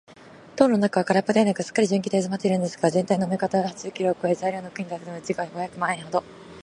[0.55, 6.23] 塔の中はからっぽではなく、すっかり純金でうずまっているのですから、ぜんたいの目方は八十キロをこえ、材料の金だけでも時価五百万円ほど